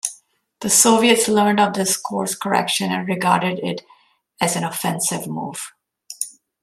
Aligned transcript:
The 0.61 0.69
Soviets 0.71 1.27
learned 1.27 1.59
of 1.59 1.75
this 1.75 1.95
course 1.95 2.33
correction 2.33 2.91
and 2.91 3.07
regarded 3.07 3.59
it 3.59 3.83
as 4.41 4.55
an 4.55 4.63
offensive 4.63 5.27
move. 5.27 5.73